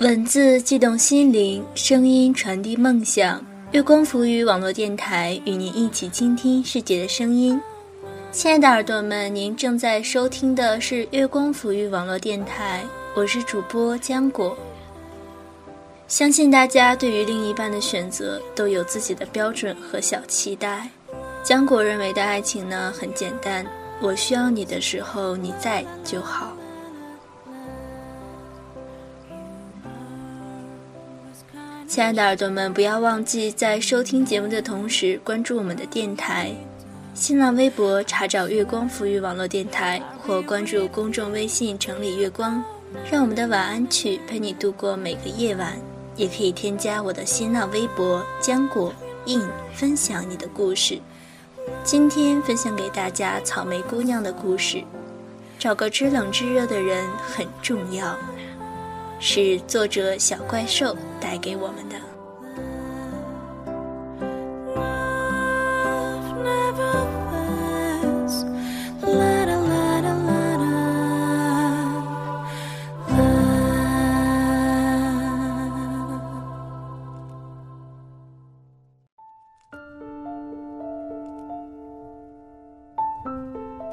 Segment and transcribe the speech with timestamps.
[0.00, 3.44] 文字悸动心灵，声音传递梦想。
[3.72, 7.60] 月光浮语网络电台与您一起倾听世界的声音。
[8.30, 12.84] 亲爱的耳朵们，您正在收听的是月光浮语网络电台，
[13.16, 14.56] 我是主播浆果。
[16.06, 20.88] 相信大家对于另一半的选择都有自己的标准和小期待。
[21.44, 23.66] 浆果认为的爱情呢，很简单，
[24.00, 26.56] 我需要你的时候你在就好。
[31.88, 36.54] 亲爱的耳朵们，不要忘记在收听节目的同时关注我们的电台，
[37.14, 42.62] 新浪微博查找“月光抚育网络电台”或关注公众微信“城里月光”，
[43.10, 45.78] 让我们的晚安曲陪你度过每个夜晚。
[46.14, 48.92] 也可以添加我的新浪微博“浆果
[49.24, 49.40] 印”，
[49.72, 51.00] 分享你的故事。
[51.82, 54.84] 今天分享给大家草莓姑娘的故事。
[55.58, 58.14] 找个知冷知热的人很重要。
[59.20, 61.96] 是作者小怪兽带给我们的。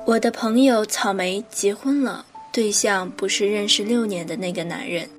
[0.06, 2.26] 我的朋友草莓结婚了。
[2.56, 5.10] 对象不是认识六年的那个男人，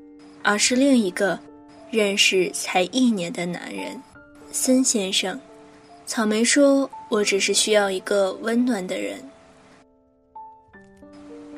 [0.47, 1.37] 而是另一个
[1.91, 4.01] 认识才一年的男人，
[4.53, 5.37] 森先生。
[6.07, 9.19] 草莓说：“我只是需要一个温暖的人。”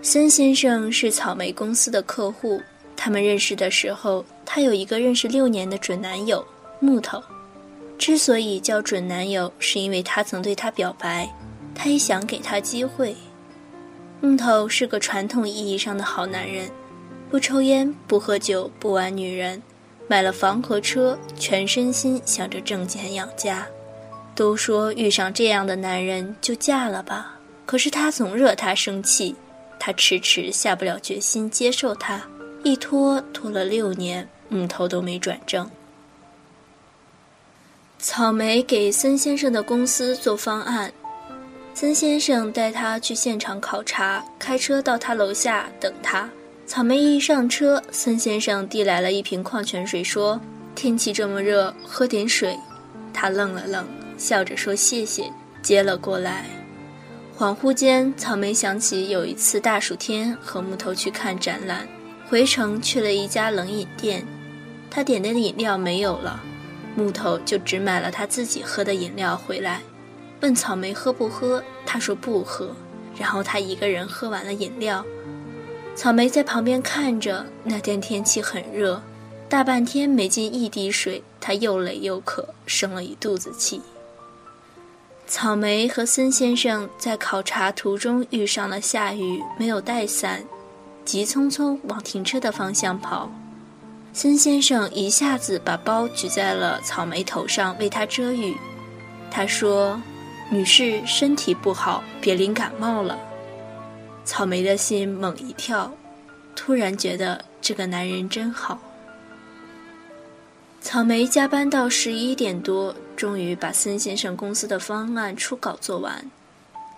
[0.01, 2.59] 森先生是草莓公司的客户，
[2.97, 6.43] 他们认识的时候，他有一个认识六年的准男友
[6.81, 7.23] 木头。
[7.99, 11.31] 之所以叫准男友，是因为他曾对他表白，
[11.75, 13.15] 他也想给他机会。
[14.23, 16.71] 木头是个传统意义上的好男人，
[17.31, 19.63] 不抽烟，不喝酒，不玩女人，
[20.07, 23.67] 买了房和车，全身心想着挣钱养家。
[24.35, 27.35] 都说遇上这样的男人就嫁了吧，
[27.67, 29.35] 可是他总惹他生气，
[29.79, 32.23] 她迟迟下不了决心接受他，
[32.63, 35.69] 一拖拖了六年，木头都没转正。
[37.99, 40.93] 草莓给森先生的公司做方案。
[41.75, 46.29] 森先生带他去现场考察，开车到他楼下等他。
[46.69, 50.39] 草莓一上车，孙先生递来了一瓶矿泉水，说
[50.77, 52.55] ：“天气这么热，喝点水。”
[53.11, 53.87] 他愣了愣，
[54.19, 56.45] 笑着说：“谢谢。”接了过来。
[57.39, 61.89] 恍惚间，草莓想起有一次大暑天和木头去看展览，
[62.29, 64.23] 回城去了一家冷饮店，
[64.91, 66.39] 他点的饮料没有了，
[66.95, 69.81] 木头就只买了他自己喝的饮料回来。
[70.43, 72.77] 问草莓喝不喝，他说不喝。
[73.19, 75.05] 然后他一个人喝完了饮料，
[75.99, 77.45] 草莓在旁边看着。
[77.65, 79.03] 那天天气很热，
[79.49, 83.83] 大半天没进一滴水，他又累又渴，生了一肚子气。
[85.27, 90.45] 草莓和森先生在考察途中遇上了下雨，没有带伞，
[91.05, 93.29] 急匆匆往停车的方向跑。
[94.13, 98.57] 森先生一下子把包举在了草莓头上，为他遮雨。
[99.33, 100.01] 他说。
[100.51, 103.19] 女士身体不好，别淋感冒了。
[104.29, 105.91] 草莓的心猛一跳，
[106.55, 108.79] 突然觉得这个男人真好。
[110.83, 116.31] 草莓加班到十一点多，终于把森先生公司的方案初稿做完。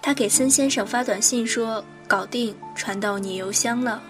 [0.03, 4.03] 他给森先生发短信说：“搞定，传到你邮箱了。”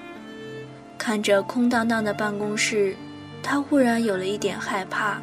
[0.96, 2.96] 看着空荡荡的办公室，
[3.42, 5.20] 他忽然有了一点害怕。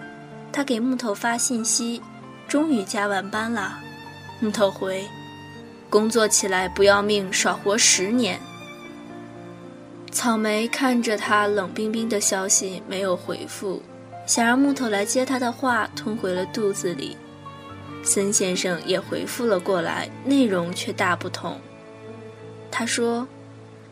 [0.52, 2.00] 他给木头发信息
[2.47, 3.79] ：“终于加完班了。”
[4.40, 5.03] 木头回
[5.89, 8.39] ：“工作起来不要命，少活十年。”
[10.11, 13.81] 草莓看着他冷冰冰的消息，没有回复，
[14.25, 17.16] 想让木头来接他的话吞回了肚子里。
[18.03, 21.59] 森先生也回复了过来，内容却大不同。
[22.72, 23.28] 他说：“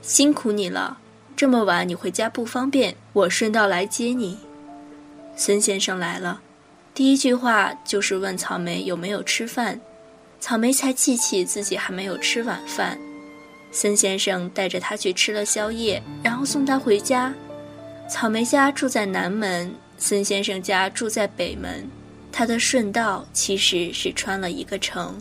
[0.02, 0.98] 辛苦你了，
[1.36, 4.40] 这么晚你回家不方便，我顺道来接你。”
[5.36, 6.42] 森先生来了，
[6.94, 9.80] 第一句话就是问草莓有没有吃饭。
[10.40, 13.00] 草莓才记起自己还没有吃晚饭，
[13.72, 17.34] 森先生带着他去吃了宵夜，然后送他回家。
[18.08, 21.90] 草莓家住在南门，森先生家住在北门，
[22.32, 25.20] 他的顺道其实是穿了一个城。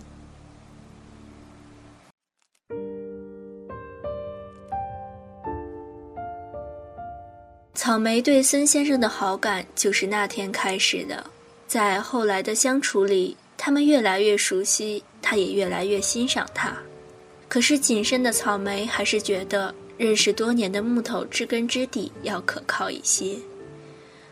[7.75, 11.25] 草莓对森先生的好感就是那天开始的，
[11.67, 15.03] 在后来的相处里，他们越来越熟悉。
[15.23, 16.77] 他也越来越欣赏他，
[17.49, 23.37] 可是谨慎的草莓还是觉得认识多年的木头知根知底要可靠一些，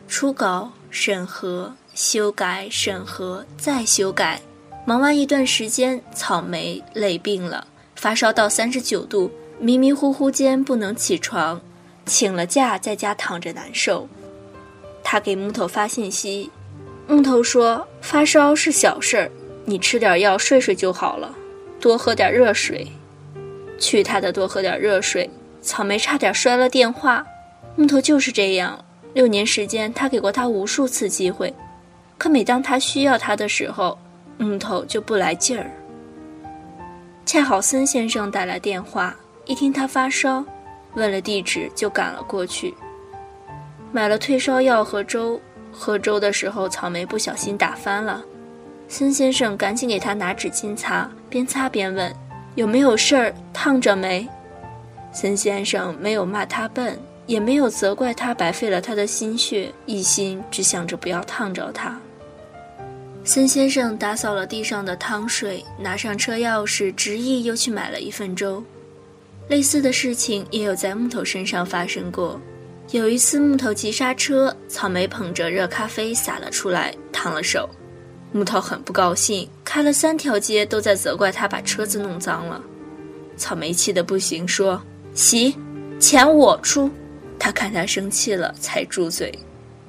[0.07, 4.43] 初稿、审核、修改、审核、再修改。
[4.85, 11.59] 忙完一段时间，草莓累病了，发烧到三十九度，迷迷糊糊间不能起床，
[12.05, 14.07] 请了假在家躺着难受。
[15.03, 16.51] 他给木头发信息，
[17.07, 19.31] 木头说：“发烧是小事儿，
[19.65, 21.35] 你吃点药睡睡就好了，
[21.81, 22.87] 多喝点热水。”
[23.79, 25.29] 去他的，多喝点热水。
[25.61, 27.25] 草莓差点摔了电话。
[27.77, 28.85] 木头就是这样，
[29.15, 31.53] 六年时间，他给过他无数次机会，
[32.19, 33.99] 可每当他需要他的时候，
[34.39, 35.71] 木头就不来劲儿。
[37.25, 39.15] 恰好森先生打来电话，
[39.47, 40.45] 一听他发烧，
[40.95, 42.75] 问了地址就赶了过去。
[43.91, 45.41] 买了退烧药和粥，
[45.73, 48.23] 喝粥的时候草莓不小心打翻了，
[48.89, 52.15] 孙先生赶紧给他拿纸巾擦，边擦边问
[52.55, 53.35] ：“有没有事儿？
[53.53, 54.29] 烫着没？”
[55.13, 61.99] 孙先生没有骂他笨，也没有责怪他白费了他的心血，一心只想着不要烫着他。
[63.25, 68.63] 孙先生打扫了地上的汤水，拿上车钥匙，执意又去买了一份粥。
[69.49, 72.41] 类似的事情也有在木头身上发生过。
[72.91, 77.69] 有一次，木头急刹车，草莓捧着热咖啡洒了出来，烫了手。
[78.33, 82.61] 木头很不高兴，开了三条街都在责怪他把车子弄脏了。
[83.37, 84.83] 草莓气得不行，说
[85.15, 85.57] ：“洗，
[85.99, 86.91] 钱我出。”
[87.39, 89.33] 他看他生气了，才住嘴。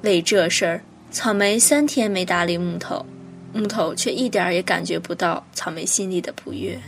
[0.02, 3.04] 为这事儿，草莓三天没搭理木头，
[3.52, 6.78] 木头却一点儿也感觉不到草莓心里的不悦。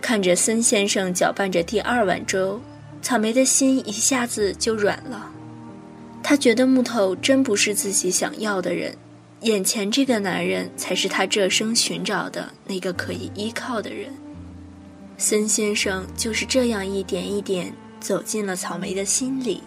[0.00, 2.60] 看着森先生搅拌着第二碗粥。
[3.04, 5.30] 草莓的心一下子就软了，
[6.22, 8.96] 他觉得木头真不是自己想要的人，
[9.42, 14.10] 眼前这个男人才是他这生寻找的那个可以依靠的人。
[15.18, 17.70] 森先生就是这样一点一点
[18.00, 19.62] 走进了草莓的心里。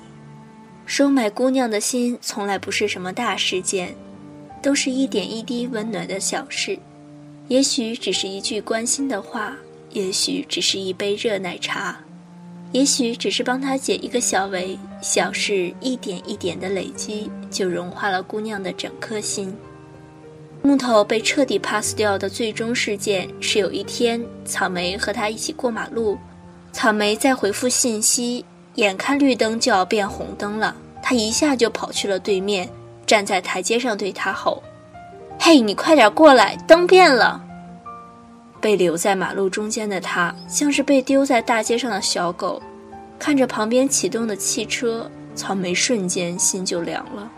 [0.87, 3.95] 收买姑娘的心从来不是什么大事件，
[4.63, 6.79] 都是一点一滴温暖的小事，
[7.49, 9.55] 也许只是一句关心的话，
[9.91, 11.99] 也许只是一杯热奶茶。
[12.73, 19.55] 也许只是帮他解一个小围，小事一点一点的累积，就融化了姑娘的整颗心。
[20.61, 26.17] 木头被彻底 pass 掉的最终事件是有一天，草莓和他一起过马路，
[26.73, 28.43] 草莓在回复信息，
[28.75, 32.69] 眼看绿灯就要变红灯了，他一下就跑去了对面，
[33.05, 34.61] 站在台阶上对他吼
[35.39, 37.41] ：“嘿，你快点过来，灯变了！”
[38.59, 42.62] 被留在马路中间的他，像是被丢在大街上的小狗，
[43.19, 47.31] 看着旁边启动的汽车，草莓瞬间心就凉了。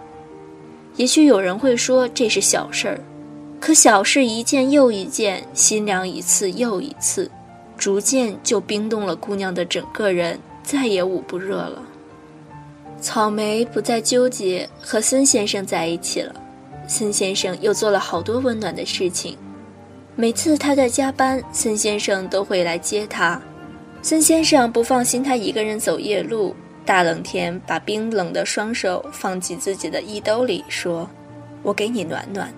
[0.95, 2.99] 也许有人会说这是小事儿，
[3.59, 7.29] 可小事一件又一件，心凉一次又一次，
[7.77, 11.81] 逐渐就冰冻了姑娘的整个人，再也捂不热了。
[12.99, 16.35] 草莓不再纠结，和孙先生在一起了。
[16.85, 19.37] 孙先生又做了好多温暖的事情。
[20.19, 23.41] 每次他在加班，孙先生都会来接他。
[24.01, 31.09] 孙先生不放心他一个人走夜路，大冷天把冰冷的双手放进自己的衣兜里，说
[31.63, 32.53] ：“我给你暖暖。”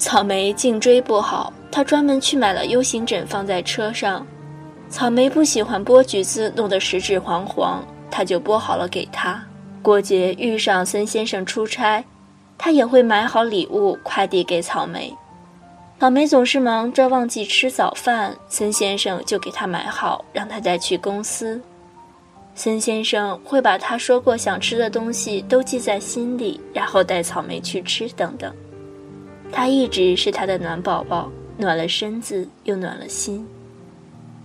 [0.00, 4.26] 草莓颈椎不好，他专门去买了 U 型枕放在车上。
[4.88, 9.44] 草莓不喜欢剥橘子，弄得食指黄黄，他就剥好了给他。
[9.82, 12.02] 过节遇上孙先生出差，
[12.56, 15.14] 他也会买好礼物快递给草莓。
[16.02, 21.62] 草莓总是忙着忘记吃早饭，孙先生就给他买好，让他再去公司。
[22.56, 28.52] 孙先生会把他说过想吃的东西都记在心里，然后带草莓去吃等等。
[29.52, 33.46] 他一直是他的暖宝宝，暖了身子又暖了心。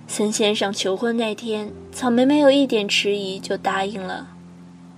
[0.08, 4.28] 孙先生求婚那天，草莓没有一点迟疑就答应了，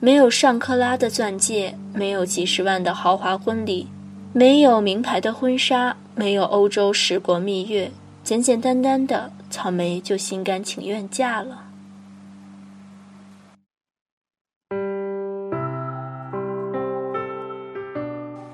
[0.01, 3.87] 没有上克拉的钻戒，没有几十万的豪华婚礼。
[4.31, 7.89] 没有名牌的婚纱，没有欧洲十国蜜月，
[8.25, 11.63] 简简单单的草莓就心甘情愿嫁了。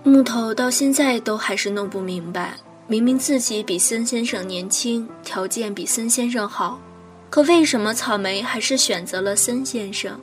[0.03, 2.53] 木头到现在都还是弄不明白，
[2.85, 6.79] 明明自己比孙先生年轻，条件比孙先生好，
[7.31, 10.21] 可为什么草莓还是选择了孙先生？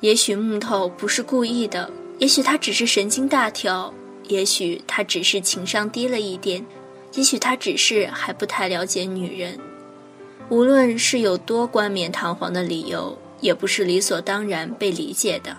[0.00, 1.88] 也许木头不是故意的，
[2.18, 3.94] 也许他只是神经大条。
[4.28, 6.64] 也许他只是情商低了一点，
[7.14, 9.58] 也许他只是还不太了解女人。
[10.48, 15.56] 无论是有多冠冕堂皇的理由，也不是理所当然被理解的。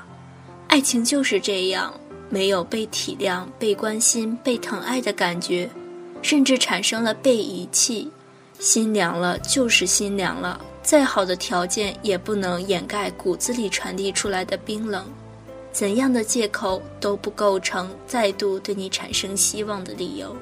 [0.67, 1.93] 爱情就是这样，
[2.29, 5.69] 没有被体谅、被关心、被疼爱的感觉，
[6.22, 8.12] 甚至产生了被遗弃，
[8.60, 10.60] 心凉了就是心凉了。
[10.84, 15.03] 再好的条件也不能掩盖骨子里传递出来的冰冷。
[15.75, 20.34] 怎样的借口都不构成再度对你产生希望的理由。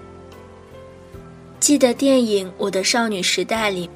[1.59, 3.89] 记得电影《我的少女时代》里，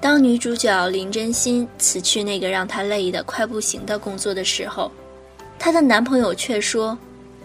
[0.00, 4.90] 当女主角林真心辞去那个让她累得快不行的工作的时候，
[5.56, 6.98] 她的男朋友却说：“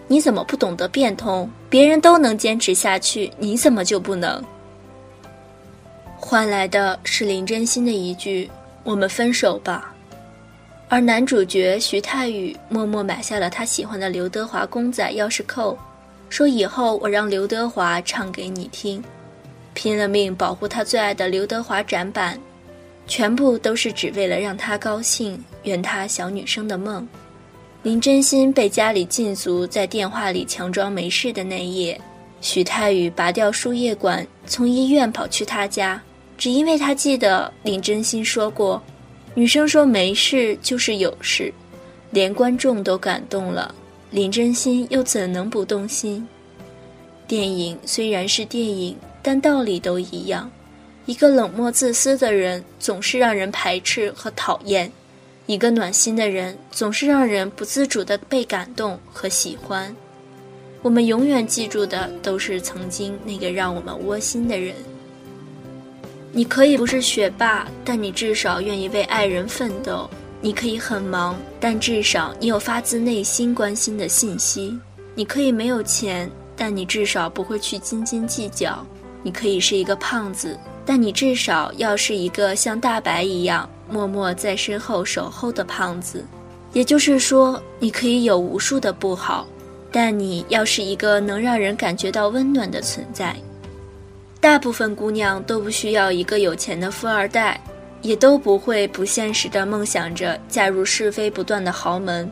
[0.08, 1.48] 你怎么不懂得变通？
[1.70, 4.42] 别人都能坚持下去，你怎么就不能？”
[6.18, 8.50] 换来的是林真心的一句
[8.82, 9.90] ：“我们分手吧。”
[10.92, 15.74] 而男主角徐太宇默默买下了他喜欢的刘德华公仔钥匙扣，
[16.28, 19.02] 说：“以后我让刘德华唱给你听。”
[19.72, 22.38] 拼了命保护他最爱的刘德华展板，
[23.06, 27.08] 全部都是只为了让他高兴，圆他小女生的梦。
[27.82, 31.98] 林真心被家里禁足，在电话里强装没事的那夜，
[32.42, 35.98] 许太宇拔掉输液管，从医院跑去他家，
[36.36, 38.82] 只因为他记得林真心说过，
[39.34, 41.52] 女生说没事就是有事，
[42.10, 43.74] 连观众都感动了，
[44.10, 46.26] 林真心又怎能不动心？
[47.26, 48.96] 电影虽然是电影。
[49.24, 50.50] 但道理都一样，
[51.06, 54.90] 一个冷漠自私的人总是让人排斥和讨厌，
[55.46, 59.94] 一个暖心的人总是让人不自主的被感动和喜欢。
[60.82, 64.74] 我们永远记住的都是曾经那个让我们窝心的人。
[66.34, 70.08] 你可以不是学霸，但你至少愿意为爱人奋斗；
[70.40, 74.72] 你可以很忙，但至少你有发自内心关心的信息；
[75.14, 78.84] 你可以没有钱，但你至少不会去斤斤计较。
[79.22, 86.24] 你可以是一个胖子，但你至少要是一个像大白一样默默在身后守候的胖子。
[86.72, 89.46] 也就是说，你可以有无数的不好，
[89.92, 93.36] 但你要是一个能让人感觉到温暖的存在。
[94.42, 97.60] 大部分姑娘都不需要一个有钱的富二代，
[98.00, 102.28] 也都不会不现实的梦想着嫁入是非不断的豪门。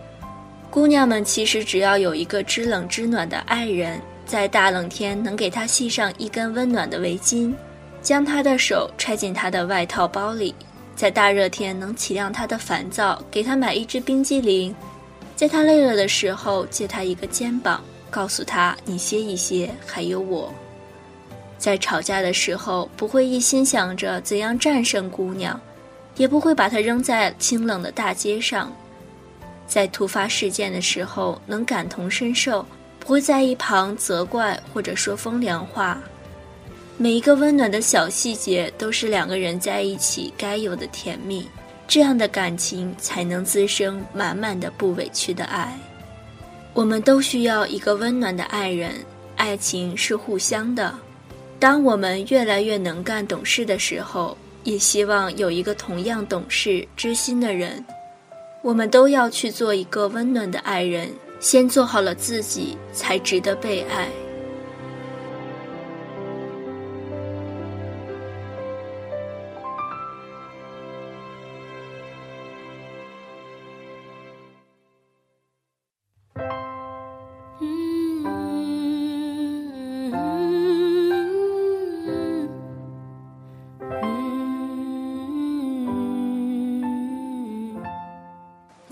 [0.73, 4.01] 姑娘们其实只要有一个知冷知暖的爱人。
[4.27, 7.55] 在大冷天能给他系上一根温暖的围巾，
[8.03, 10.53] 将他的手揣进他的外套包里；
[10.97, 14.73] 在大热天能体谅他的烦躁，给他买一支冰激凌；
[15.37, 20.53] 在他累了的时候借他一个肩膀，告诉他你歇一歇，还有我；
[21.61, 25.61] 在吵架的时候不会一心想着怎样战胜姑娘，
[26.17, 28.67] 也不会把她扔在清冷的大街上；
[29.69, 32.67] 在突发事件的时候能感同身受。
[32.99, 35.99] 不会在一旁责怪或者说风凉话，
[36.99, 41.49] 每一个温暖的小细节都是两个人在一起该有的甜蜜，
[41.89, 45.77] 这样的感情才能滋生满满的不委屈的爱。
[46.75, 48.93] 我们都需要一个温暖的爱人，
[49.35, 50.95] 爱情是互相的。
[51.61, 57.85] 当我们越来越能干懂事的时候，也希望有一个同样懂事知心的人。
[58.63, 61.11] 我们都要去做一个温暖的爱人。
[61.39, 64.09] 先做好了自己，才值得被爱。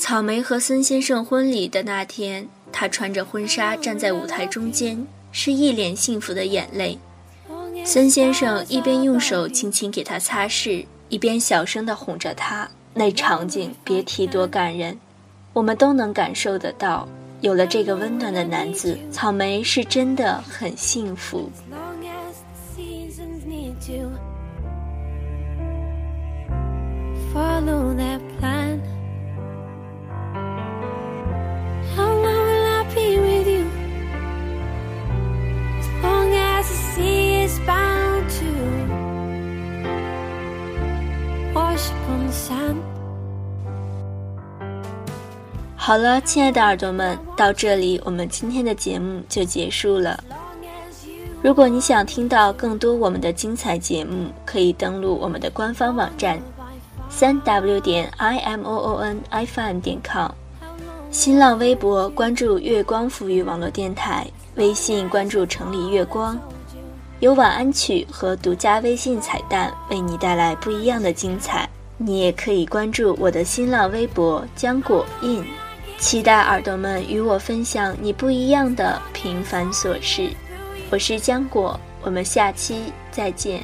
[0.09, 6.99] 草莓和孙先生婚礼的那天，他穿着婚纱站在舞台中间，是一脸幸福的眼泪。
[7.85, 12.67] 孙先生一边用手轻轻给她擦拭，一边小声地哄着她。
[12.95, 14.99] 那场景别提多感人，
[15.53, 17.07] 我们都能感受得到。
[17.43, 21.51] 有了这个温暖的男子，草莓是真的很幸福
[27.31, 28.58] follow the plan。
[45.89, 50.23] 好了，亲爱的耳朵们，到这里我们今天的节目就结束了。
[51.41, 56.39] 如果你想听到更多我们的精彩节目，可以登录我们的官方网站，
[57.09, 60.31] 三 w 点 i m o o n i f m 点 com，
[61.11, 64.27] 新浪微博关注月光抚育网络电台，
[64.57, 66.39] 微信关注城里月光，
[67.21, 71.67] 有晚安曲和独家微信彩蛋为你带来不一样的精彩。
[71.97, 75.43] 你也可以关注我的新浪微博浆果印。
[75.99, 80.31] 期待耳朵们与我分享你不一样的平凡琐事。
[80.91, 83.61] 我是浆果，我们下期再见。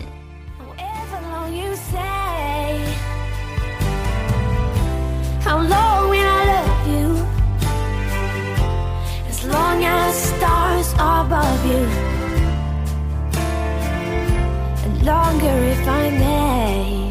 [5.45, 7.25] How long will I love you?
[9.31, 11.87] As long as stars are above you,
[14.85, 17.04] and longer if I may.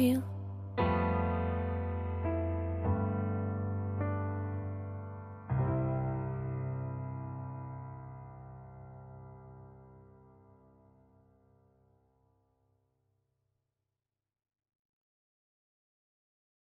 [0.00, 0.39] You?